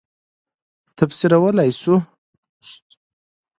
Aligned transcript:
تفسیرولای 0.97 1.71
شو. 1.79 1.95